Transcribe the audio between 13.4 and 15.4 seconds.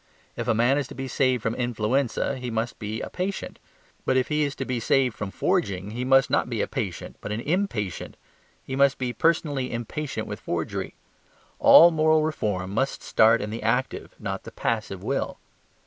in the active not the passive will.